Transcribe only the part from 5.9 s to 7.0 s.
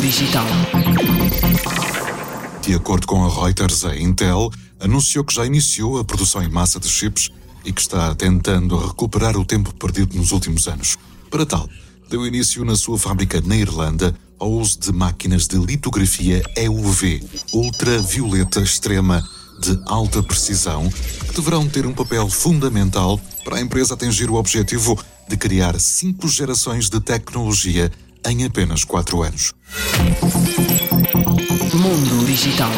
a produção em massa de